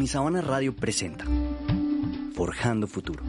[0.00, 1.26] Unisabana Radio presenta
[2.32, 3.22] Forjando Futuro.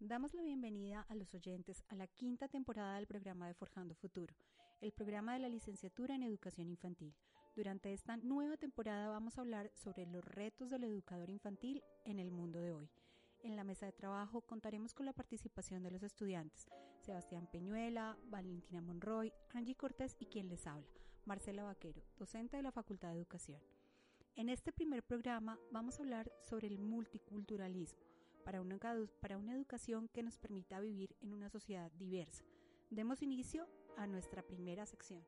[0.00, 4.34] Damos la bienvenida a los oyentes a la quinta temporada del programa de Forjando Futuro,
[4.80, 7.14] el programa de la licenciatura en educación infantil.
[7.54, 12.32] Durante esta nueva temporada vamos a hablar sobre los retos del educador infantil en el
[12.32, 12.90] mundo de hoy.
[13.44, 16.68] En la mesa de trabajo contaremos con la participación de los estudiantes,
[17.02, 20.88] Sebastián Peñuela, Valentina Monroy, Angie Cortés y quien les habla,
[21.26, 23.60] Marcela Vaquero, docente de la Facultad de Educación.
[24.36, 28.00] En este primer programa vamos a hablar sobre el multiculturalismo
[28.44, 28.76] para una,
[29.20, 32.44] para una educación que nos permita vivir en una sociedad diversa.
[32.90, 35.24] Demos inicio a nuestra primera sección.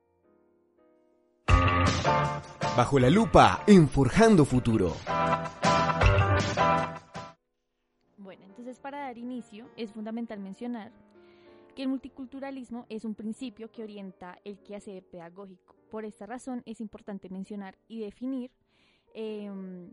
[2.77, 4.97] Bajo la lupa en Forjando Futuro.
[8.19, 10.93] Bueno, entonces para dar inicio es fundamental mencionar
[11.75, 15.76] que el multiculturalismo es un principio que orienta el quehacer pedagógico.
[15.91, 18.51] Por esta razón es importante mencionar y definir
[19.15, 19.89] em,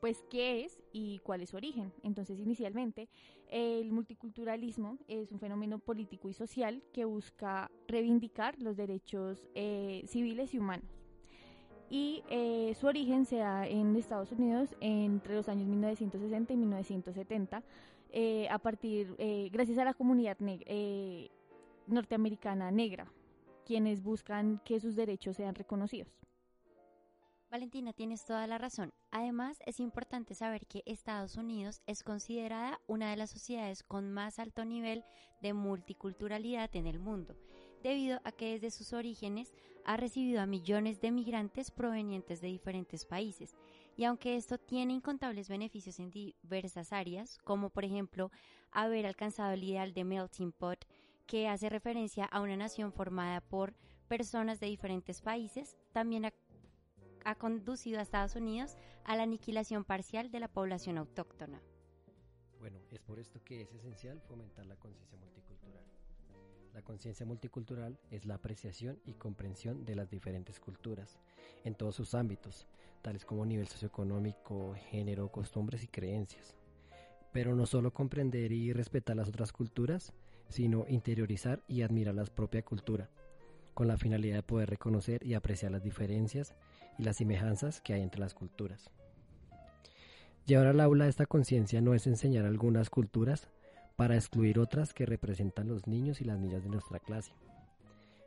[0.00, 1.92] pues qué es y cuál es su origen.
[2.02, 3.08] Entonces, inicialmente,
[3.48, 10.54] el multiculturalismo es un fenómeno político y social que busca reivindicar los derechos eh, civiles
[10.54, 10.90] y humanos.
[11.90, 17.62] Y eh, su origen se da en Estados Unidos entre los años 1960 y 1970,
[18.10, 19.14] eh, a partir,
[19.50, 20.36] gracias a la comunidad
[21.86, 23.10] norteamericana negra,
[23.68, 26.08] quienes buscan que sus derechos sean reconocidos.
[27.50, 28.94] Valentina, tienes toda la razón.
[29.10, 34.38] Además, es importante saber que Estados Unidos es considerada una de las sociedades con más
[34.38, 35.04] alto nivel
[35.42, 37.36] de multiculturalidad en el mundo,
[37.82, 39.52] debido a que desde sus orígenes
[39.84, 43.54] ha recibido a millones de migrantes provenientes de diferentes países.
[43.98, 48.30] Y aunque esto tiene incontables beneficios en diversas áreas, como por ejemplo
[48.70, 50.86] haber alcanzado el ideal de melting pot,
[51.28, 53.74] que hace referencia a una nación formada por
[54.08, 56.24] personas de diferentes países, también
[57.24, 61.60] ha conducido a Estados Unidos a la aniquilación parcial de la población autóctona.
[62.58, 65.84] Bueno, es por esto que es esencial fomentar la conciencia multicultural.
[66.72, 71.18] La conciencia multicultural es la apreciación y comprensión de las diferentes culturas
[71.64, 72.66] en todos sus ámbitos,
[73.02, 76.56] tales como nivel socioeconómico, género, costumbres y creencias.
[77.32, 80.14] Pero no solo comprender y respetar las otras culturas,
[80.48, 83.08] sino interiorizar y admirar la propia cultura,
[83.74, 86.54] con la finalidad de poder reconocer y apreciar las diferencias
[86.98, 88.90] y las semejanzas que hay entre las culturas.
[90.46, 93.48] Llevar al aula esta conciencia no es enseñar algunas culturas
[93.96, 97.32] para excluir otras que representan los niños y las niñas de nuestra clase.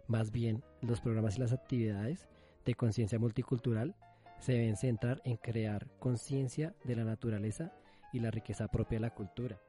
[0.07, 2.27] Más bien, los programas y las actividades
[2.65, 3.95] de conciencia multicultural
[4.39, 7.71] se deben centrar en crear conciencia de la naturaleza
[8.11, 9.59] y la riqueza propia de la cultura.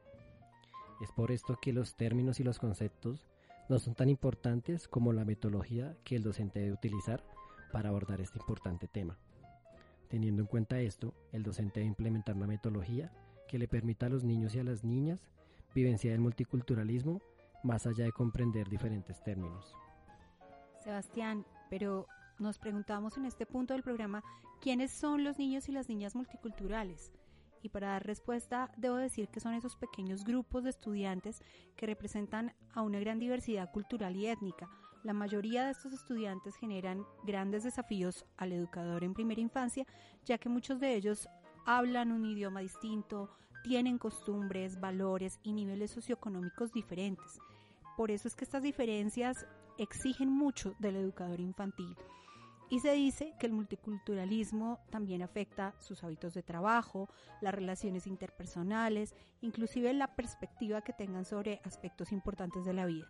[1.03, 3.27] Es por esto que los términos y los conceptos
[3.69, 7.25] no son tan importantes como la metodología que el docente debe utilizar
[7.73, 9.19] para abordar este importante tema.
[10.09, 13.11] Teniendo en cuenta esto, el docente debe implementar una metodología
[13.49, 15.27] que le permita a los niños y a las niñas
[15.75, 17.21] vivenciar el multiculturalismo
[17.65, 19.75] más allá de comprender diferentes términos.
[20.85, 22.07] Sebastián, pero
[22.39, 24.23] nos preguntamos en este punto del programa
[24.61, 27.13] quiénes son los niños y las niñas multiculturales.
[27.63, 31.43] Y para dar respuesta, debo decir que son esos pequeños grupos de estudiantes
[31.77, 34.69] que representan a una gran diversidad cultural y étnica,
[35.03, 39.85] la mayoría de estos estudiantes generan grandes desafíos al educador en primera infancia,
[40.25, 41.29] ya que muchos de ellos
[41.67, 43.29] hablan un idioma distinto,
[43.65, 47.41] tienen costumbres, valores y niveles socioeconómicos diferentes.
[47.97, 49.45] Por eso es que estas diferencias
[49.77, 51.97] exigen mucho del educador infantil.
[52.73, 57.11] Y se dice que el multiculturalismo también afecta sus hábitos de trabajo,
[57.43, 63.07] las relaciones interpersonales, inclusive la perspectiva que tengan sobre aspectos importantes de la vida.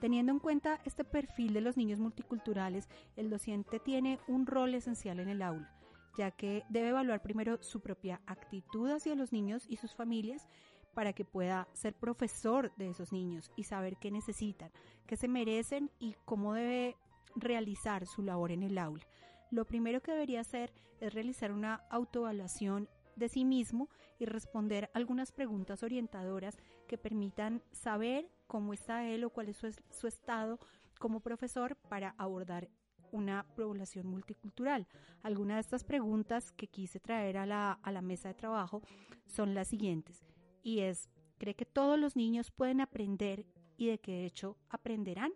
[0.00, 5.18] Teniendo en cuenta este perfil de los niños multiculturales, el docente tiene un rol esencial
[5.18, 5.74] en el aula,
[6.16, 10.46] ya que debe evaluar primero su propia actitud hacia los niños y sus familias
[10.94, 14.70] para que pueda ser profesor de esos niños y saber qué necesitan,
[15.08, 16.96] qué se merecen y cómo debe
[17.36, 19.06] realizar su labor en el aula.
[19.50, 23.88] Lo primero que debería hacer es realizar una autoevaluación de sí mismo
[24.18, 26.56] y responder algunas preguntas orientadoras
[26.86, 29.58] que permitan saber cómo está él o cuál es
[29.90, 30.58] su, estado
[30.98, 32.68] como profesor para abordar
[33.10, 34.86] una población multicultural.
[35.22, 38.82] Algunas de estas preguntas que quise traer a la, a la mesa de trabajo
[39.26, 40.22] son las siguientes.
[40.62, 43.44] Y es, ¿cree que todos los niños pueden aprender
[43.76, 45.32] y de qué hecho aprenderán?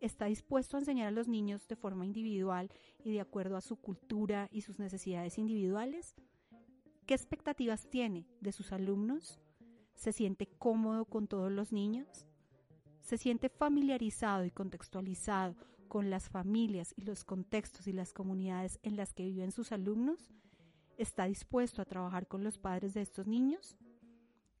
[0.00, 2.70] ¿Está dispuesto a enseñar a los niños de forma individual
[3.04, 6.14] y de acuerdo a su cultura y sus necesidades individuales?
[7.06, 9.40] ¿Qué expectativas tiene de sus alumnos?
[9.94, 12.28] ¿Se siente cómodo con todos los niños?
[13.08, 15.56] se siente familiarizado y contextualizado
[15.88, 20.30] con las familias y los contextos y las comunidades en las que viven sus alumnos?
[20.98, 23.78] ¿Está dispuesto a trabajar con los padres de estos niños?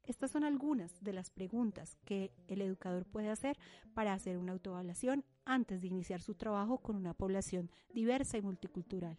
[0.08, 3.58] Estas son algunas de las preguntas que el educador puede hacer
[3.92, 9.18] para hacer una autoevaluación antes de iniciar su trabajo con una población diversa y multicultural.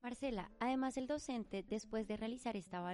[0.00, 2.88] Marcela, además el docente, después de realizar esta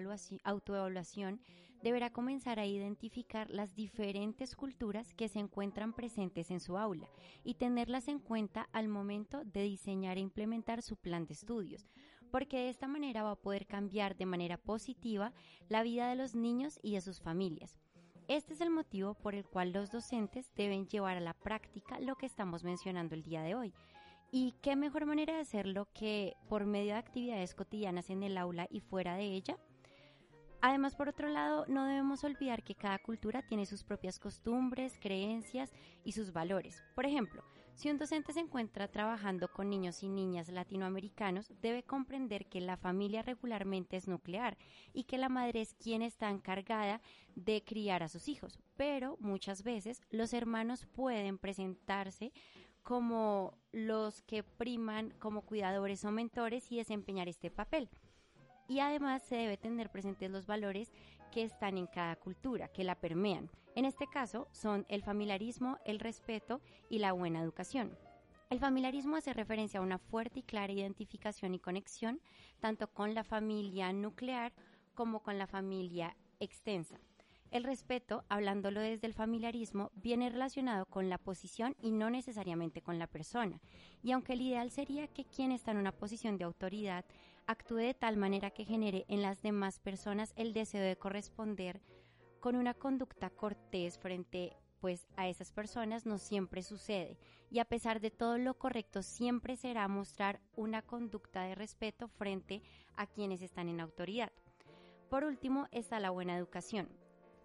[0.44, 1.42] autoevaluación,
[1.82, 7.10] deberá comenzar a identificar las diferentes culturas que se encuentran presentes en su aula
[7.44, 11.86] y tenerlas en cuenta al momento de diseñar e implementar su plan de estudios,
[12.34, 15.32] porque de esta manera va a poder cambiar de manera positiva
[15.68, 17.78] la vida de los niños y de sus familias.
[18.26, 22.16] Este es el motivo por el cual los docentes deben llevar a la práctica lo
[22.16, 23.72] que estamos mencionando el día de hoy.
[24.32, 28.66] ¿Y qué mejor manera de hacerlo que por medio de actividades cotidianas en el aula
[28.68, 29.56] y fuera de ella?
[30.60, 35.72] Además, por otro lado, no debemos olvidar que cada cultura tiene sus propias costumbres, creencias
[36.02, 36.82] y sus valores.
[36.96, 37.44] Por ejemplo,
[37.74, 42.76] si un docente se encuentra trabajando con niños y niñas latinoamericanos, debe comprender que la
[42.76, 44.56] familia regularmente es nuclear
[44.92, 47.00] y que la madre es quien está encargada
[47.34, 48.58] de criar a sus hijos.
[48.76, 52.32] Pero muchas veces los hermanos pueden presentarse
[52.82, 57.88] como los que priman como cuidadores o mentores y desempeñar este papel
[58.68, 60.92] y además se debe tener presentes los valores
[61.34, 63.50] que están en cada cultura, que la permean.
[63.74, 67.98] En este caso son el familiarismo, el respeto y la buena educación.
[68.50, 72.20] El familiarismo hace referencia a una fuerte y clara identificación y conexión
[72.60, 74.52] tanto con la familia nuclear
[74.94, 77.00] como con la familia extensa.
[77.50, 83.00] El respeto, hablándolo desde el familiarismo, viene relacionado con la posición y no necesariamente con
[83.00, 83.60] la persona.
[84.04, 87.04] Y aunque el ideal sería que quien está en una posición de autoridad
[87.46, 91.80] actúe de tal manera que genere en las demás personas el deseo de corresponder
[92.40, 97.16] con una conducta cortés frente pues a esas personas no siempre sucede
[97.50, 102.60] y a pesar de todo lo correcto siempre será mostrar una conducta de respeto frente
[102.94, 104.30] a quienes están en autoridad.
[105.08, 106.90] Por último está la buena educación.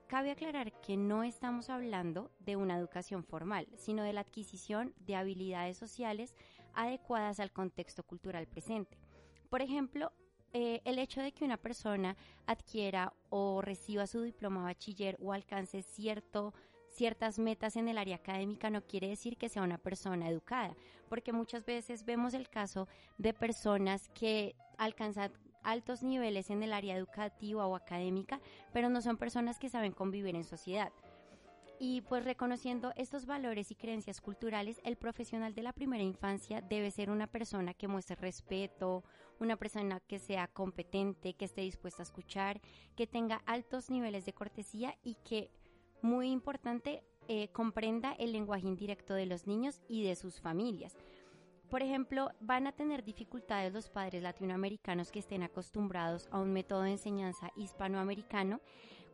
[0.07, 5.15] Cabe aclarar que no estamos hablando de una educación formal, sino de la adquisición de
[5.15, 6.35] habilidades sociales
[6.73, 8.98] adecuadas al contexto cultural presente.
[9.49, 10.11] Por ejemplo,
[10.53, 12.15] eh, el hecho de que una persona
[12.45, 16.53] adquiera o reciba su diploma bachiller o alcance cierto
[16.89, 20.75] ciertas metas en el área académica no quiere decir que sea una persona educada,
[21.07, 22.87] porque muchas veces vemos el caso
[23.17, 25.31] de personas que alcanzan
[25.63, 28.41] altos niveles en el área educativa o académica,
[28.73, 30.91] pero no son personas que saben convivir en sociedad.
[31.81, 36.91] Y pues reconociendo estos valores y creencias culturales, el profesional de la primera infancia debe
[36.91, 39.03] ser una persona que muestre respeto,
[39.39, 42.61] una persona que sea competente, que esté dispuesta a escuchar,
[42.95, 45.51] que tenga altos niveles de cortesía y que,
[46.01, 50.95] muy importante, eh, comprenda el lenguaje indirecto de los niños y de sus familias.
[51.69, 56.81] Por ejemplo, van a tener dificultades los padres latinoamericanos que estén acostumbrados a un método
[56.81, 58.59] de enseñanza hispanoamericano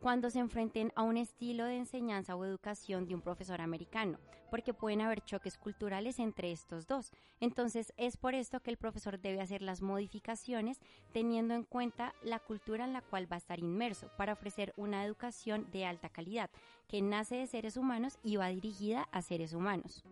[0.00, 4.18] cuando se enfrenten a un estilo de enseñanza o educación de un profesor americano,
[4.50, 7.12] porque pueden haber choques culturales entre estos dos.
[7.40, 10.80] Entonces es por esto que el profesor debe hacer las modificaciones
[11.12, 15.04] teniendo en cuenta la cultura en la cual va a estar inmerso para ofrecer una
[15.04, 16.50] educación de alta calidad
[16.88, 20.04] que nace de seres humanos y va dirigida a seres humanos.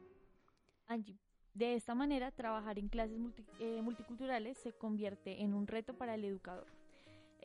[0.87, 1.19] Angie,
[1.55, 3.19] de esta manera, trabajar en clases
[3.61, 6.67] eh, multiculturales se convierte en un reto para el educador.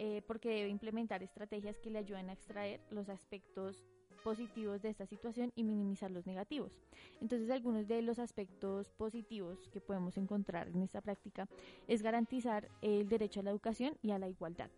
[0.02, 3.86] Eh, porque debe implementar estrategias que le ayuden a extraer los aspectos
[4.24, 6.80] positivos de esta situación y minimizar los negativos.
[7.20, 11.50] Entonces, algunos de los aspectos positivos que podemos encontrar en esta práctica
[11.88, 14.70] es garantizar el derecho a la educación y a la igualdad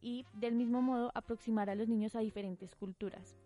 [0.00, 3.36] y del mismo modo aproximar a los niños a diferentes culturas.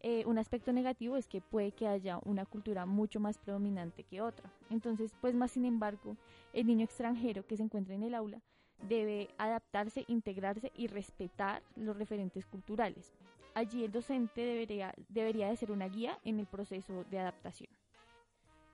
[0.00, 4.22] Eh, un aspecto negativo es que puede que haya una cultura mucho más predominante que
[4.22, 4.50] otra.
[4.70, 6.16] Entonces, pues más sin embargo,
[6.52, 8.42] el niño extranjero que se encuentra en el aula
[8.82, 13.12] debe adaptarse, integrarse y respetar los referentes culturales.
[13.54, 17.70] Allí el docente debería, debería de ser una guía en el proceso de adaptación.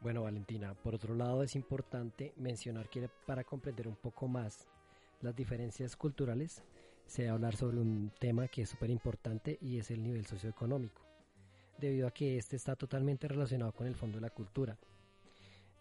[0.00, 4.68] Bueno, Valentina, por otro lado es importante mencionar que para comprender un poco más
[5.22, 6.62] las diferencias culturales,
[7.06, 11.02] se debe hablar sobre un tema que es súper importante y es el nivel socioeconómico,
[11.78, 14.76] debido a que este está totalmente relacionado con el fondo de la cultura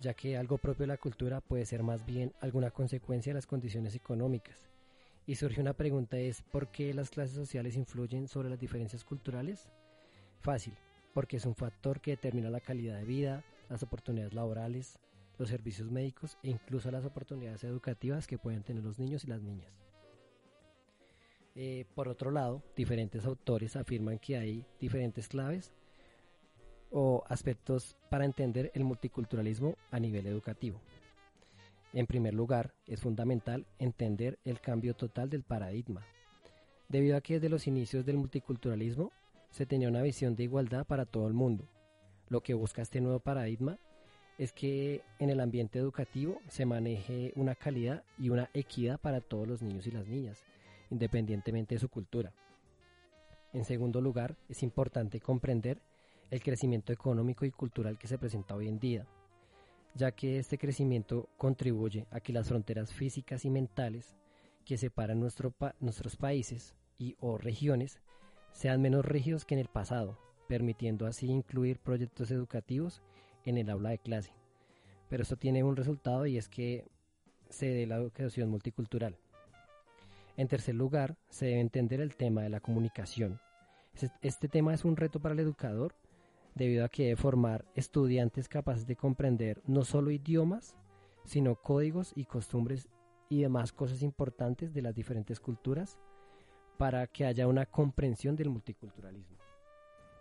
[0.03, 3.47] ya que algo propio de la cultura puede ser más bien alguna consecuencia de las
[3.47, 4.69] condiciones económicas.
[5.25, 9.69] Y surge una pregunta es, ¿por qué las clases sociales influyen sobre las diferencias culturales?
[10.41, 10.73] Fácil,
[11.13, 14.99] porque es un factor que determina la calidad de vida, las oportunidades laborales,
[15.37, 19.41] los servicios médicos e incluso las oportunidades educativas que pueden tener los niños y las
[19.41, 19.81] niñas.
[21.55, 25.71] Eh, por otro lado, diferentes autores afirman que hay diferentes claves
[26.93, 30.79] o aspectos para entender el multiculturalismo a nivel educativo.
[31.91, 36.05] En primer lugar, es fundamental entender el cambio total del paradigma,
[36.87, 39.11] debido a que desde los inicios del multiculturalismo
[39.49, 41.67] se tenía una visión de igualdad para todo el mundo.
[42.29, 43.77] Lo que busca este nuevo paradigma
[44.37, 49.47] es que en el ambiente educativo se maneje una calidad y una equidad para todos
[49.47, 50.43] los niños y las niñas,
[50.89, 52.33] independientemente de su cultura.
[53.51, 55.79] En segundo lugar, es importante comprender
[56.33, 59.05] el crecimiento económico y cultural que se presenta hoy en día,
[59.93, 64.15] ya que este crecimiento contribuye a que las fronteras físicas y mentales
[64.65, 67.99] que separan nuestros países y o regiones
[68.51, 73.03] sean menos rígidos que en el pasado, permitiendo así incluir proyectos educativos
[73.45, 74.33] en el aula de clase.
[75.09, 76.87] Pero esto tiene un resultado y es que
[77.47, 79.19] se dé la educación multicultural.
[80.35, 83.39] En tercer lugar, se debe entender el tema de la comunicación.
[84.23, 85.93] Este tema es un reto para el educador
[86.55, 90.75] debido a que debe formar estudiantes capaces de comprender no solo idiomas,
[91.25, 92.89] sino códigos y costumbres
[93.29, 95.99] y demás cosas importantes de las diferentes culturas
[96.77, 99.37] para que haya una comprensión del multiculturalismo.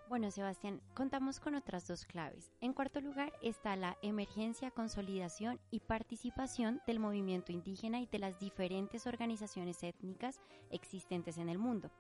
[0.08, 2.52] Bueno, Sebastián, contamos con otras dos claves.
[2.60, 8.38] En cuarto lugar está la emergencia, consolidación y participación del movimiento indígena y de las
[8.38, 10.38] diferentes organizaciones étnicas
[10.70, 11.90] existentes en el mundo.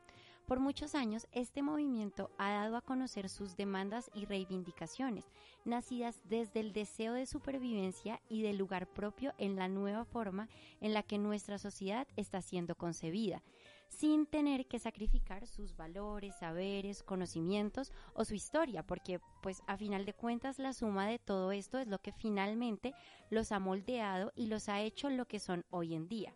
[0.46, 5.30] Por muchos años, este movimiento ha dado a conocer sus demandas y reivindicaciones,
[5.64, 10.48] nacidas desde el deseo de supervivencia y del lugar propio en la nueva forma
[10.80, 13.42] en la que nuestra sociedad está siendo concebida
[13.92, 20.06] sin tener que sacrificar sus valores, saberes, conocimientos o su historia, porque pues a final
[20.06, 22.94] de cuentas la suma de todo esto es lo que finalmente
[23.30, 26.34] los ha moldeado y los ha hecho lo que son hoy en día.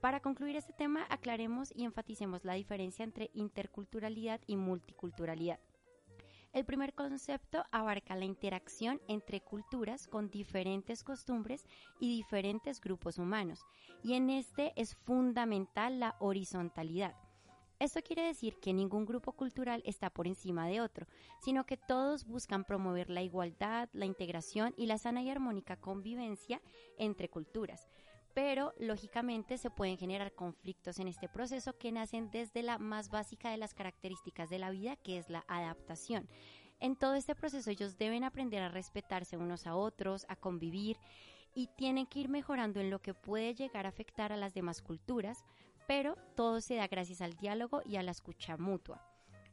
[0.00, 5.60] Para concluir este tema, aclaremos y enfaticemos la diferencia entre interculturalidad y multiculturalidad.
[6.54, 11.66] El primer concepto abarca la interacción entre culturas con diferentes costumbres
[12.00, 13.60] y diferentes grupos humanos,
[14.02, 17.14] y en este es fundamental la horizontalidad.
[17.78, 21.06] Esto quiere decir que ningún grupo cultural está por encima de otro,
[21.42, 26.60] sino que todos buscan promover la igualdad, la integración y la sana y armónica convivencia
[26.98, 27.88] entre culturas
[28.34, 33.50] pero lógicamente se pueden generar conflictos en este proceso que nacen desde la más básica
[33.50, 36.28] de las características de la vida, que es la adaptación.
[36.78, 40.96] En todo este proceso ellos deben aprender a respetarse unos a otros, a convivir
[41.54, 44.80] y tienen que ir mejorando en lo que puede llegar a afectar a las demás
[44.80, 45.44] culturas,
[45.86, 49.04] pero todo se da gracias al diálogo y a la escucha mutua.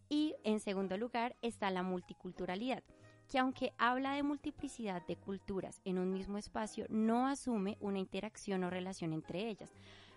[0.07, 2.83] Y en segundo lugar está la multiculturalidad
[3.29, 8.63] que aunque habla de multiplicidad de culturas en un mismo espacio, no asume una interacción
[8.63, 9.71] o relación entre ellas.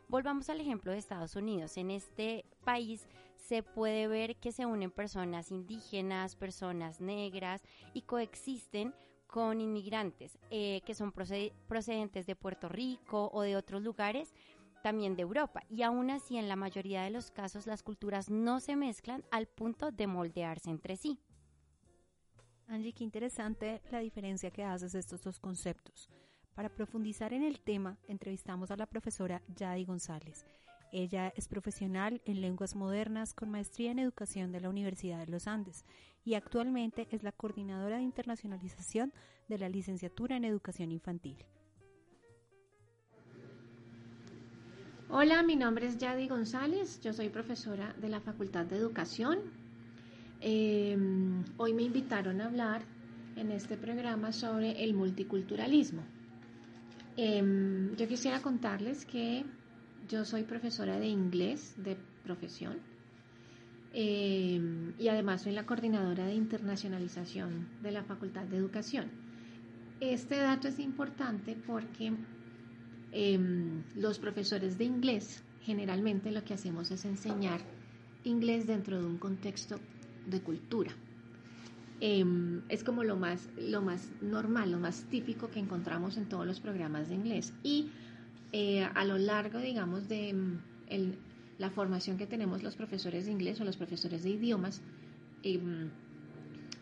[0.08, 1.76] Volvamos al ejemplo de Estados Unidos.
[1.76, 7.62] En este país se puede ver que se unen personas indígenas, personas negras
[7.94, 8.94] y coexisten
[9.26, 14.34] con inmigrantes eh, que son procedentes de Puerto Rico o de otros lugares
[14.82, 15.62] también de Europa.
[15.68, 19.46] Y aún así, en la mayoría de los casos, las culturas no se mezclan al
[19.46, 21.18] punto de moldearse entre sí.
[22.70, 26.08] Angie, qué interesante la diferencia que haces estos dos conceptos.
[26.54, 30.46] Para profundizar en el tema, entrevistamos a la profesora Yadi González.
[30.92, 35.48] Ella es profesional en lenguas modernas con maestría en educación de la Universidad de los
[35.48, 35.84] Andes
[36.24, 39.12] y actualmente es la coordinadora de internacionalización
[39.48, 41.44] de la licenciatura en educación infantil.
[45.08, 49.40] Hola, mi nombre es Yadi González, yo soy profesora de la Facultad de Educación
[50.42, 52.82] Em, hoy me invitaron a hablar
[53.36, 56.02] en este programa sobre el multiculturalismo.
[57.16, 59.44] Em, yo quisiera contarles que
[60.08, 62.78] yo soy profesora de inglés de profesión
[63.92, 69.10] em, y además soy la coordinadora de internacionalización de la Facultad de Educación.
[70.00, 72.14] Este dato es importante porque
[73.96, 77.60] los profesores de inglés generalmente lo que hacemos es enseñar
[78.24, 79.78] inglés dentro de un contexto
[80.30, 80.92] de cultura.
[82.00, 86.46] Em, es como lo más, lo más normal, lo más típico que encontramos en todos
[86.46, 87.52] los programas de inglés.
[87.62, 87.90] Y
[88.52, 91.12] eh, a lo largo, digamos, de em,
[91.58, 94.80] la formación que tenemos los profesores de inglés o los profesores de idiomas,
[95.42, 95.90] em,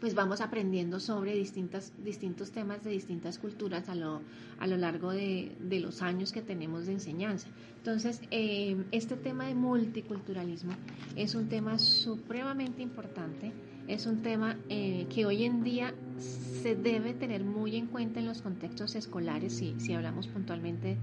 [0.00, 4.23] pues vamos aprendiendo sobre distintas, distintos temas de distintas culturas a lo,
[4.59, 7.49] a lo largo de, de los años que tenemos de enseñanza.
[7.78, 10.73] Entonces, eh, este tema de multiculturalismo
[11.17, 13.52] es un tema supremamente importante,
[13.88, 18.26] es un tema eh, que hoy en día se debe tener muy en cuenta en
[18.26, 20.97] los contextos escolares, si, si hablamos puntualmente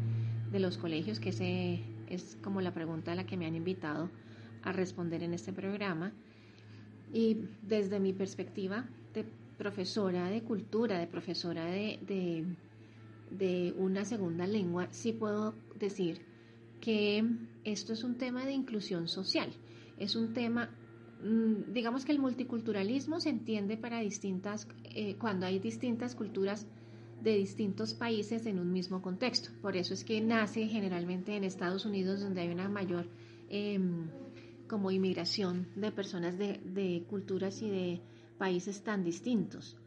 [0.52, 4.10] de los colegios, que es como la pregunta a la que me han invitado
[4.64, 6.14] a responder en este programa.
[7.16, 9.24] Y desde mi perspectiva, te
[9.58, 12.46] profesora de cultura, de profesora de,
[13.32, 16.20] de una segunda lengua, sí puedo decir
[16.82, 17.24] que
[17.64, 19.50] esto es un tema de inclusión social.
[19.98, 20.70] Es un tema,
[21.24, 26.68] mm, digamos que el multiculturalismo se entiende para distintas, eh, cuando hay distintas culturas
[27.24, 29.52] de distintos países en un mismo contexto.
[29.62, 33.08] Por eso es que nace generalmente en Estados Unidos, donde hay una mayor
[33.48, 34.10] em,
[34.68, 38.02] como inmigración de personas de, culturas y de
[38.38, 39.78] países tan distintos.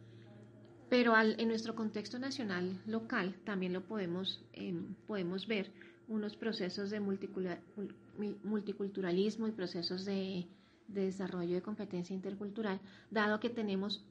[0.89, 5.71] Pero en nuestro contexto nacional local también lo podemos, em, podemos ver
[6.09, 10.49] unos procesos de multiculturalismo y procesos de,
[10.89, 12.81] de desarrollo de competencia intercultural,
[13.11, 14.05] dado que tenemos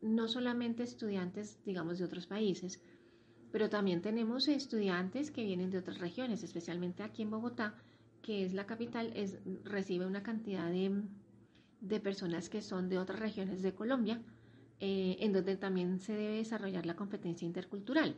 [0.00, 2.80] no solamente estudiantes, digamos, de otros países,
[3.52, 7.74] pero también tenemos estudiantes que vienen de otras regiones, especialmente aquí en Bogotá,
[8.24, 13.60] que es la capital, es, recibe una cantidad de, personas que son de otras regiones
[13.60, 14.20] de Colombia,
[14.80, 18.16] eh, en donde también se debe desarrollar la competencia intercultural.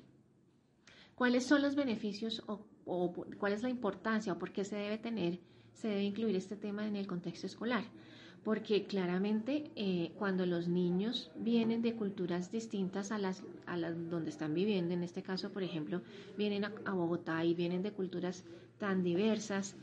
[1.17, 4.99] ¿Cuáles son los beneficios o, o cuál es la importancia o por qué se debe
[4.99, 5.41] tener,
[5.73, 7.85] se debe incluir este tema en el contexto escolar?
[8.47, 14.31] porque claramente eh, cuando los niños vienen de culturas distintas a las, a las donde
[14.31, 16.01] están viviendo, en este caso, por ejemplo,
[16.39, 18.45] vienen a, Bogotá y vienen de culturas
[18.79, 19.75] tan diversas,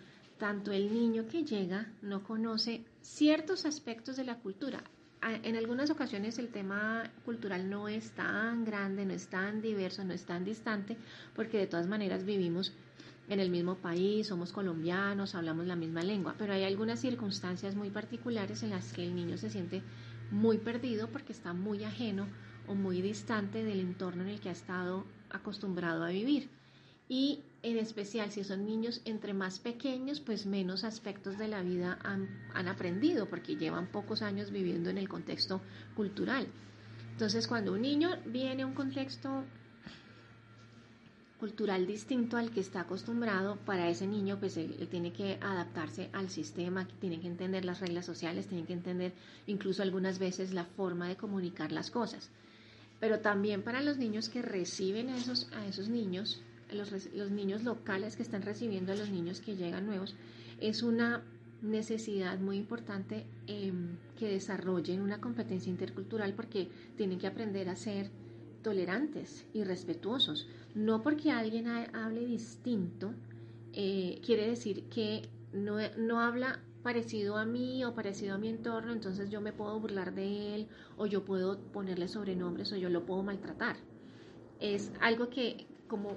[0.44, 4.84] tanto el niño que llega no conoce ciertos aspectos de la cultura.
[5.22, 10.12] En algunas ocasiones el tema cultural no es tan grande, no es tan diverso, no
[10.12, 10.98] es tan distante,
[11.34, 12.74] porque de todas maneras vivimos
[13.30, 17.90] en el mismo país, somos colombianos, hablamos la misma lengua, pero hay algunas circunstancias muy
[17.90, 19.82] particulares en las que el niño se siente
[20.30, 22.28] muy perdido porque está muy ajeno
[22.68, 26.50] o muy distante del entorno en el que ha estado acostumbrado a vivir.
[27.10, 32.00] Y en especial si son niños entre más pequeños, pues menos aspectos de la vida
[32.04, 35.62] han, han aprendido porque llevan pocos años viviendo en el contexto
[35.96, 36.48] cultural.
[37.12, 39.46] Entonces, cuando un niño viene a un contexto
[41.44, 46.30] cultural distinto al que está acostumbrado, para ese niño pues él, tiene que adaptarse al
[46.30, 49.14] sistema, tiene que entender las reglas sociales, tiene que entender
[49.46, 52.30] incluso algunas veces la forma de comunicar las cosas.
[53.02, 56.42] Pero también para los niños que reciben a esos, a esos niños,
[56.74, 60.16] los, los niños locales que están recibiendo a los niños que llegan nuevos,
[60.60, 61.24] es una
[61.64, 68.12] necesidad muy importante em, que desarrollen una competencia intercultural porque tienen que aprender a ser
[68.62, 70.48] tolerantes y respetuosos.
[70.76, 73.14] No porque alguien hable distinto,
[73.74, 78.92] eh, quiere decir que no, no habla parecido a mí o parecido a mi entorno,
[78.92, 83.06] entonces yo me puedo burlar de él o yo puedo ponerle sobrenombres o yo lo
[83.06, 83.78] puedo maltratar.
[84.60, 86.16] Es algo que como,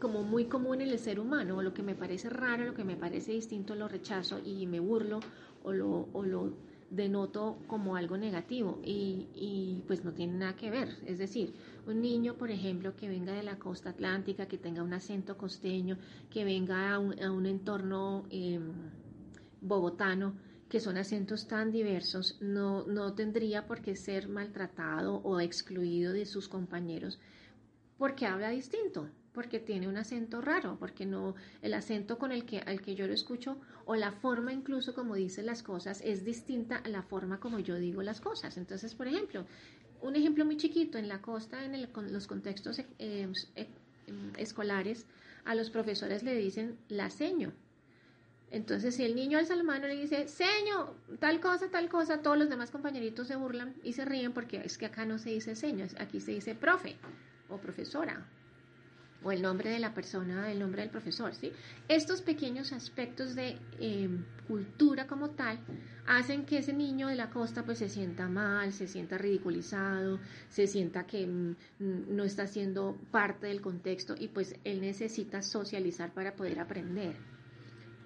[0.00, 2.82] como muy común en el ser humano, o lo que me parece raro, lo que
[2.82, 5.20] me parece distinto lo rechazo y me burlo
[5.62, 6.52] o lo, o lo
[6.90, 10.88] denoto como algo negativo y, y, pues no tiene nada que ver.
[11.06, 11.54] Es decir,
[11.86, 15.96] un niño, por ejemplo, que venga de la costa atlántica, que tenga un acento costeño,
[16.28, 18.72] que venga a un, entorno em,
[19.60, 20.34] bogotano,
[20.68, 26.26] que son acentos tan diversos, no, no tendría por qué ser maltratado o excluido de
[26.26, 27.20] sus compañeros
[27.98, 32.60] porque habla distinto porque tiene un acento raro, porque no el acento con el que
[32.60, 36.76] al que yo lo escucho o la forma incluso como dice las cosas es distinta
[36.76, 38.56] a la forma como yo digo las cosas.
[38.56, 39.44] Entonces, por ejemplo,
[40.00, 42.86] un ejemplo muy chiquito en la costa, en los contextos eh,
[43.56, 43.68] eh,
[44.38, 45.06] escolares,
[45.44, 47.52] a los profesores le dicen la seño.
[48.52, 52.48] Entonces, si el niño al salmano le dice, seño, tal cosa, tal cosa, todos los
[52.48, 55.86] demás compañeritos se burlan y se ríen porque es que acá no se dice seño,
[55.98, 56.96] aquí se dice profe
[57.58, 58.26] profesora
[59.24, 61.50] o el nombre de la persona, el nombre del profesor, ¿sí?
[61.88, 65.58] Estos pequeños aspectos de em, cultura como tal
[66.06, 70.66] hacen que ese niño de la costa pues se sienta mal, se sienta ridiculizado, se
[70.66, 71.54] sienta que mm,
[72.08, 77.16] no está siendo parte del contexto y pues él necesita socializar para poder aprender.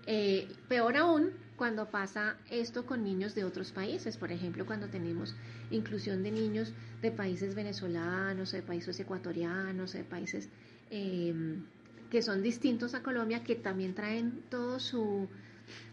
[0.07, 5.37] Eh, peor aún cuando pasa esto con niños de otros países, por ejemplo, cuando tenemos
[5.71, 10.49] inclusión de niños de países venezolanos, de países ecuatorianos, de países
[10.90, 11.64] Em,
[12.11, 15.29] que son distintos a Colombia, que también traen todo su,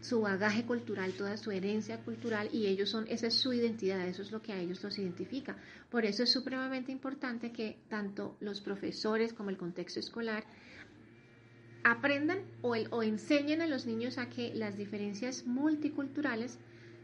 [0.00, 4.22] su bagaje cultural, toda su herencia cultural y ellos son, esa es su identidad, eso
[4.22, 5.58] es lo que a ellos los identifica.
[5.90, 10.44] Por eso es supremamente importante que tanto los profesores como el contexto escolar
[11.86, 16.58] aprendan o, o enseñen a los niños a que las diferencias multiculturales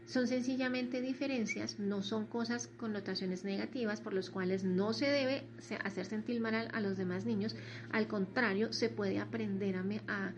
[0.05, 5.43] son sencillamente diferencias, no son cosas con notaciones negativas por los cuales no se debe
[5.85, 7.55] hacer sentir mal a, los demás niños,
[7.91, 10.33] al contrario, se puede aprender a,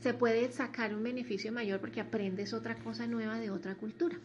[0.00, 4.18] se puede sacar un beneficio mayor porque aprendes otra cosa nueva de otra cultura.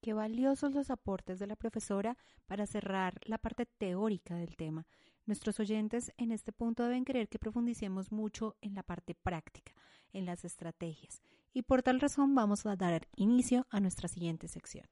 [0.00, 4.86] Qué valiosos los aportes de la profesora para cerrar la parte teórica del tema.
[5.28, 9.74] Nuestros oyentes en este punto deben creer que profundicemos mucho en la parte práctica,
[10.14, 11.20] en las estrategias,
[11.52, 14.86] y por tal razón vamos a dar inicio a nuestra siguiente sección.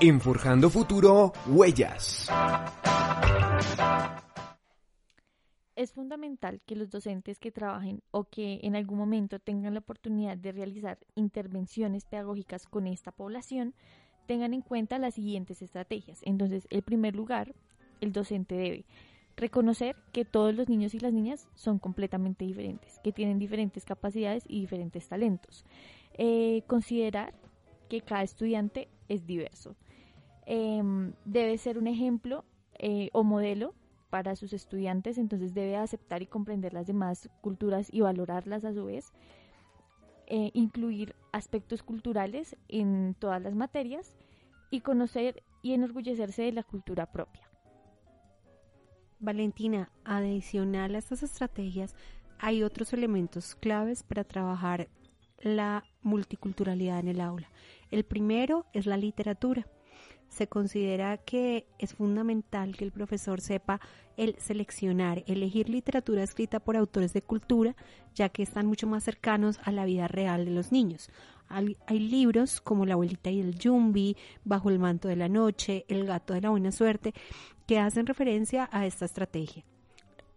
[0.00, 2.28] En Forjando Futuro, Huellas.
[5.76, 10.36] Es fundamental que los docentes que trabajen o que en algún momento tengan la oportunidad
[10.36, 13.76] de realizar intervenciones pedagógicas con esta población
[14.28, 16.20] tengan en cuenta las siguientes estrategias.
[16.22, 17.54] Entonces, en primer lugar,
[18.02, 18.84] el docente debe
[19.36, 24.44] reconocer que todos los niños y las niñas son completamente diferentes, que tienen diferentes capacidades
[24.46, 25.64] y diferentes talentos.
[26.12, 27.32] Eh, considerar
[27.88, 29.74] que cada estudiante es diverso.
[30.44, 32.44] Em, debe ser un ejemplo
[32.78, 33.74] eh, o modelo
[34.10, 38.84] para sus estudiantes, entonces debe aceptar y comprender las demás culturas y valorarlas a su
[38.84, 39.12] vez.
[40.30, 44.14] Eh, incluir aspectos culturales en todas las materias
[44.70, 47.48] y conocer y enorgullecerse de la cultura propia.
[49.20, 51.96] Valentina, adicional a estas estrategias,
[52.38, 54.90] hay otros elementos claves para trabajar
[55.40, 57.48] la multiculturalidad en el aula.
[57.90, 59.66] El primero es la literatura
[60.28, 63.80] se considera que es fundamental que el profesor sepa
[64.16, 67.76] el seleccionar, elegir literatura escrita por autores de cultura,
[68.14, 71.10] ya que están mucho más cercanos a la vida real de los niños.
[71.48, 76.04] Hay, libros como La abuelita y el Yumbi, Bajo el manto de la noche, El
[76.04, 77.14] gato de la buena suerte,
[77.66, 79.64] que hacen referencia a esta estrategia.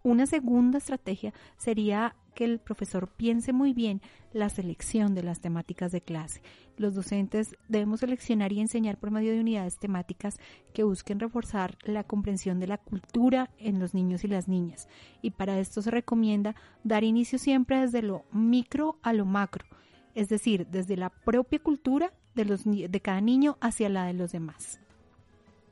[0.02, 4.00] Una segunda estrategia sería que el profesor piense muy bien
[4.32, 6.42] la selección de las temáticas de clase.
[6.76, 10.38] Los docentes debemos seleccionar y enseñar por medio de unidades temáticas
[10.72, 14.88] que busquen reforzar la comprensión de la cultura en los niños y las niñas.
[15.20, 19.66] Y para esto se recomienda dar inicio siempre desde lo micro a lo macro,
[20.14, 24.32] es decir, desde la propia cultura de, los, de cada niño hacia la de los
[24.32, 24.80] demás.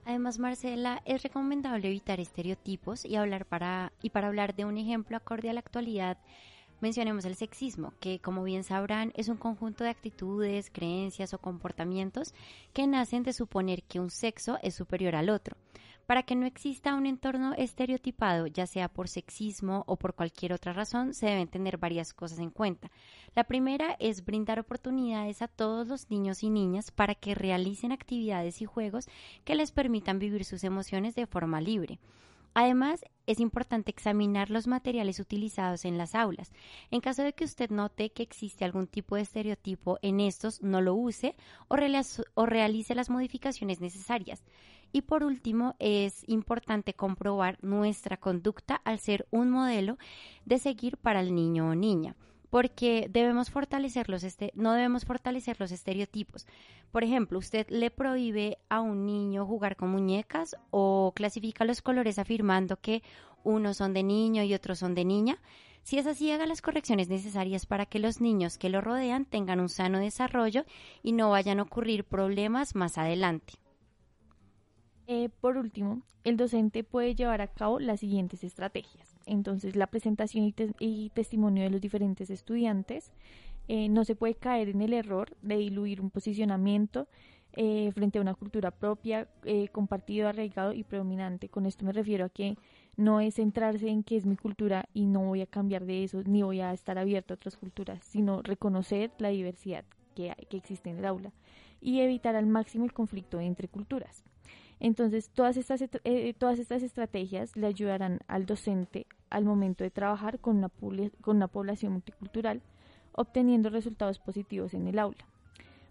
[0.05, 5.17] Además, Marcela, es recomendable evitar estereotipos y hablar para y para hablar de un ejemplo
[5.17, 6.19] acorde a la actualidad,
[6.81, 12.35] mencionemos el sexismo, que como bien sabrán es un conjunto de actitudes, creencias o comportamientos
[12.73, 15.57] que nacen de suponer que un sexo es superior al otro.
[16.11, 20.73] Para que no exista un entorno estereotipado, ya sea por sexismo o por cualquier otra
[20.73, 22.91] razón, se deben tener varias cosas en cuenta.
[23.37, 28.61] La primera es brindar oportunidades a todos los niños y niñas para que realicen actividades
[28.61, 29.07] y juegos
[29.45, 32.01] que les permitan vivir sus emociones de forma libre.
[32.55, 36.53] Además, es importante examinar los materiales utilizados en las aulas.
[36.91, 40.81] En caso de que usted note que existe algún tipo de estereotipo en estos, no
[40.81, 41.37] lo use
[41.69, 41.77] o,
[42.47, 44.43] realice las modificaciones necesarias.
[44.93, 49.99] Y por último, es importante comprobar nuestra conducta al ser un modelo
[50.45, 52.17] de seguir para el niño o niña
[52.51, 53.51] porque debemos
[54.25, 56.47] este, no debemos fortalecer los estereotipos.
[56.91, 62.19] Por ejemplo, usted le prohíbe a un niño jugar con muñecas o clasifica los colores
[62.19, 63.03] afirmando que
[63.45, 65.39] unos son de niño y otros son de niña.
[65.83, 69.61] Si es así, haga las correcciones necesarias para que los niños que lo rodean tengan
[69.61, 70.65] un sano desarrollo
[71.03, 73.60] y no vayan a ocurrir problemas más adelante.
[75.13, 79.17] Eh, por último, el docente puede llevar a cabo las siguientes estrategias.
[79.27, 83.13] Entonces, la presentación y, testimonio de los diferentes estudiantes.
[83.67, 87.09] Eh, no se puede caer en el error de diluir un posicionamiento
[87.55, 89.27] eh, frente a una cultura propia,
[89.73, 91.49] compartido, arraigado y predominante.
[91.49, 92.57] Con esto me refiero a que
[92.97, 96.23] no es centrarse en qué es mi cultura y no voy a cambiar de eso,
[96.25, 100.89] ni voy a estar abierto a otras culturas, sino reconocer la diversidad que, que existe
[100.89, 101.33] en el aula
[101.81, 104.23] y evitar al máximo el conflicto entre culturas.
[104.81, 110.41] Entonces, todas estas, eh, todas estas estrategias le ayudarán al docente al momento de trabajar
[110.41, 110.71] con una,
[111.21, 112.63] con una población multicultural,
[113.13, 115.25] obteniendo resultados positivos en el aula.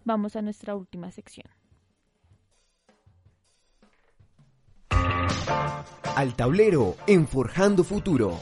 [0.04, 1.46] Vamos a nuestra última sección.
[6.16, 8.38] Al tablero en Forjando Futuro.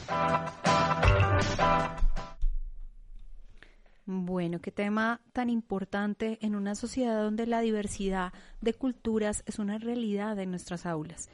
[4.11, 9.77] Bueno, qué tema tan importante en una sociedad donde la diversidad de culturas es una
[9.77, 11.29] realidad en nuestras aulas.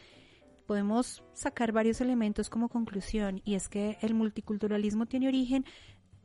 [0.68, 5.64] Podemos sacar varios elementos como conclusión y es que el multiculturalismo tiene origen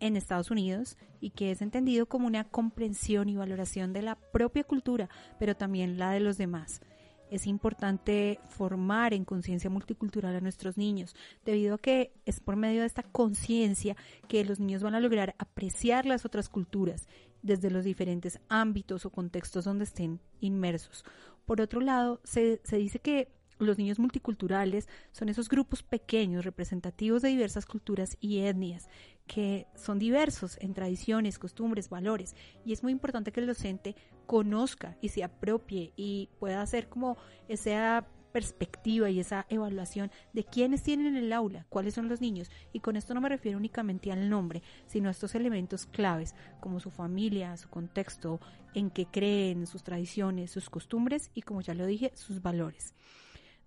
[0.01, 4.65] en Estados Unidos y que es entendido como una comprensión y valoración de la propia
[4.65, 5.09] cultura,
[5.39, 6.81] pero también la de los demás
[7.31, 11.15] es importante formar en conciencia multicultural a nuestros niños,
[11.45, 13.97] debido a que es por medio de esta conciencia
[14.29, 17.09] que los niños van a lograr apreciar las otras culturas
[17.43, 21.05] desde los diferentes ámbitos o contextos donde estén inmersos.
[21.47, 27.23] Por otro lado, se, se dice que los niños multiculturales son esos grupos pequeños representativos
[27.23, 28.89] de diversas culturas y etnias
[29.27, 33.95] que son diversos en tradiciones, costumbres, valores y es muy importante que el docente
[34.31, 37.17] conozca y se apropie y pueda hacer como
[37.49, 42.49] esa perspectiva y esa evaluación de quiénes tienen el aula, cuáles son los niños.
[42.73, 46.79] Y con esto no me refiero únicamente al nombre, sino a estos elementos claves, como
[46.79, 48.39] su familia, su contexto,
[48.73, 52.95] en qué creen, sus tradiciones, sus costumbres y, como ya lo dije, sus valores.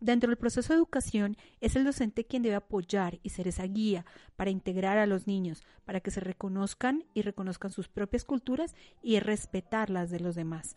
[0.04, 4.06] Dentro del proceso de educación es el docente quien debe apoyar y ser esa guía
[4.36, 9.18] para integrar a los niños, para que se reconozcan y reconozcan sus propias culturas y
[9.22, 10.76] respetar las de los demás.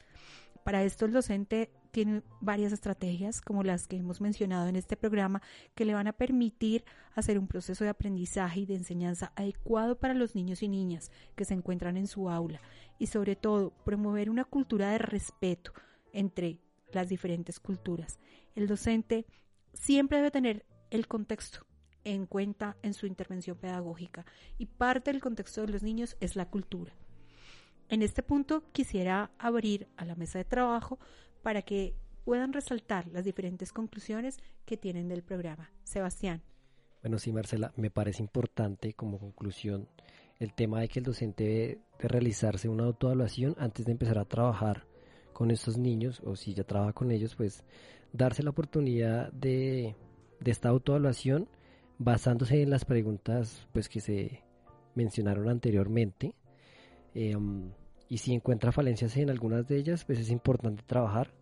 [0.63, 5.43] Para esto el docente tiene varias estrategias, como las que hemos mencionado en este programa,
[5.75, 6.85] que le van a permitir
[7.17, 11.45] hacer un proceso de aprendizaje y de enseñanza adecuado para los niños y niñas que
[11.45, 12.61] se encuentran en su aula
[13.01, 15.73] y sobre todo promover una cultura de respeto
[16.13, 16.61] entre
[16.93, 18.19] las diferentes culturas.
[18.55, 19.27] El docente
[19.73, 21.67] siempre debe tener el contexto
[22.05, 24.25] en cuenta en su intervención pedagógica
[24.59, 26.95] y parte del contexto de los niños es la cultura.
[27.89, 30.99] En este punto quisiera abrir a la mesa de trabajo
[31.43, 31.95] para que
[32.25, 35.71] puedan resaltar las diferentes conclusiones que tienen del programa.
[35.85, 36.43] Sebastián.
[37.03, 39.89] Bueno, sí, Marcela, me parece importante como conclusión
[40.39, 44.25] el tema de que el docente debe de realizarse una autoevaluación antes de empezar a
[44.25, 44.87] trabajar
[45.37, 47.63] con estos niños o si ya trabaja con ellos, pues
[48.11, 49.95] darse la oportunidad de,
[50.41, 51.47] de esta autoevaluación
[51.99, 54.43] basándose en las preguntas pues que se
[54.95, 56.35] mencionaron anteriormente.
[57.13, 57.71] Em,
[58.09, 61.35] y si encuentra falencias en algunas de ellas, pues es importante trabajar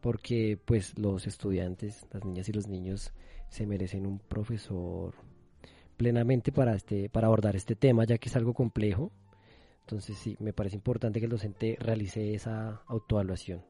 [0.00, 3.12] porque pues los estudiantes, las niñas y los niños
[3.50, 5.12] se merecen un profesor
[5.98, 9.12] plenamente para este para abordar este tema ya que es algo complejo
[9.88, 13.64] entonces sí, me parece importante que el docente realice esa autoevaluación.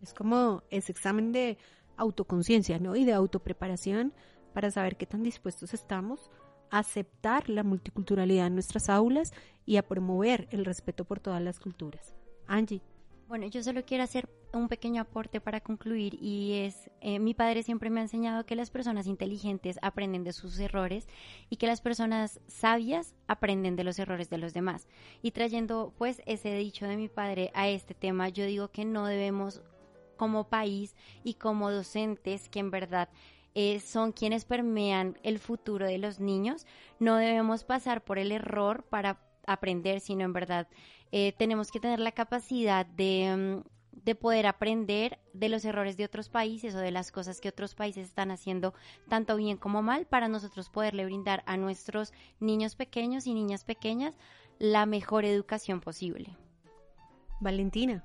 [0.00, 1.58] Es como ese examen de
[1.98, 2.96] autoconciencia, ¿no?
[2.96, 4.14] Y de autopreparación
[4.54, 6.30] para saber qué tan dispuestos estamos
[6.70, 9.34] a aceptar la multiculturalidad en nuestras aulas
[9.66, 12.14] y a promover el respeto por todas las culturas.
[12.46, 12.80] Angie.
[13.32, 17.62] Bueno, yo solo quiero hacer un pequeño aporte para concluir y es, eh, mi padre
[17.62, 21.08] siempre me ha enseñado que las personas inteligentes aprenden de sus errores
[21.48, 24.86] y que las personas sabias aprenden de los errores de los demás.
[25.22, 29.06] Y trayendo pues ese dicho de mi padre a este tema, yo digo que no
[29.06, 29.62] debemos
[30.18, 33.08] como país y como docentes que en verdad
[33.54, 36.66] eh, son quienes permean el futuro de los niños,
[36.98, 40.68] no debemos pasar por el error para aprender, sino en verdad
[41.12, 43.68] eh, tenemos que tener la capacidad de, mm,
[44.04, 47.74] de poder aprender de los errores de otros países o de las cosas que otros
[47.74, 48.74] países están haciendo
[49.08, 54.16] tanto bien como mal para nosotros poderle brindar a nuestros niños pequeños y niñas pequeñas
[54.58, 56.36] la mejor educación posible.
[57.40, 58.04] Valentina.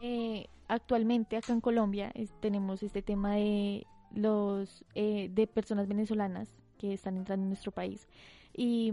[0.00, 6.92] Eh, actualmente acá en Colombia tenemos este tema de los eh, de personas venezolanas que
[6.92, 8.08] están entrando en nuestro país
[8.54, 8.92] y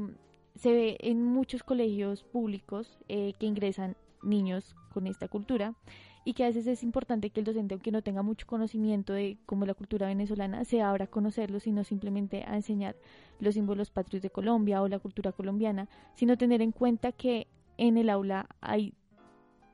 [0.56, 5.76] se ve en muchos colegios públicos eh, que ingresan niños con esta cultura
[6.24, 9.38] y que a veces es importante que el docente, aunque no tenga mucho conocimiento de
[9.46, 12.96] cómo la cultura venezolana, se abra a conocerlos y simplemente a enseñar
[13.40, 17.98] los símbolos patrios de Colombia o la cultura colombiana, sino tener en cuenta que en
[17.98, 18.94] el aula hay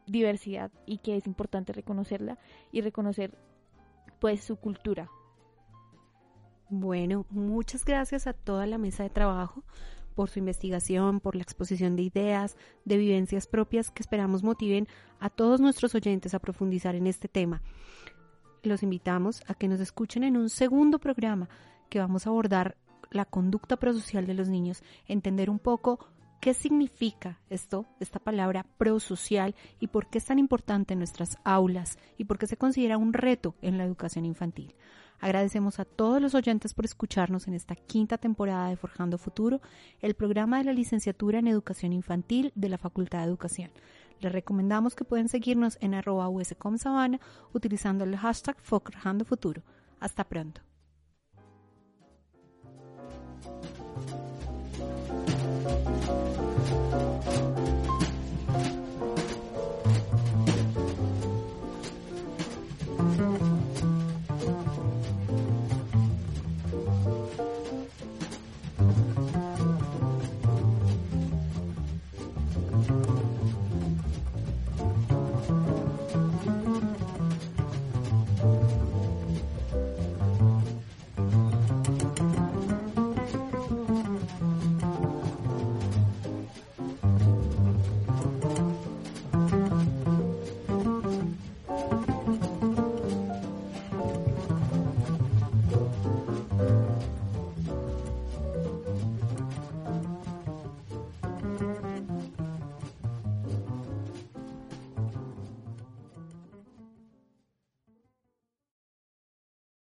[0.07, 2.37] diversidad y que es importante reconocerla
[2.71, 3.37] y reconocer
[4.19, 5.09] pues su cultura.
[6.69, 9.63] Bueno, muchas gracias a toda la mesa de trabajo
[10.11, 14.87] por su investigación, por la exposición de ideas, de vivencias propias que esperamos motiven
[15.19, 17.61] a todos nuestros oyentes a profundizar en este tema.
[18.63, 21.49] Los invitamos a que nos escuchen en un segundo programa
[21.89, 22.77] que vamos a abordar
[23.09, 25.99] la conducta prosocial de los niños, entender un poco
[26.39, 31.97] qué significa esto, esta palabra prosocial y por qué es tan importante en nuestras aulas
[32.17, 34.73] y por qué se considera un reto en la educación infantil.
[35.21, 39.61] Agradecemos a todos los oyentes por escucharnos en esta quinta temporada de Forjando Futuro,
[39.99, 43.69] el programa de la licenciatura en educación infantil de la Facultad de Educación.
[44.19, 47.19] Les recomendamos que pueden seguirnos en arroba uscomsabana
[47.53, 49.61] utilizando el hashtag Forjando Futuro.
[49.99, 50.61] Hasta pronto.